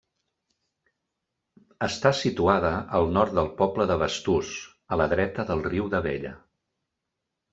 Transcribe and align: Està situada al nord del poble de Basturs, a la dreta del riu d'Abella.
Està 1.87 2.11
situada 2.19 2.71
al 2.99 3.11
nord 3.19 3.37
del 3.39 3.51
poble 3.61 3.87
de 3.91 3.99
Basturs, 4.03 4.55
a 4.97 5.01
la 5.03 5.07
dreta 5.13 5.45
del 5.51 5.61
riu 5.69 5.93
d'Abella. 5.95 6.35